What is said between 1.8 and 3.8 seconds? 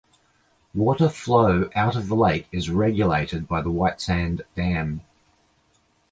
of the lake is regulated by the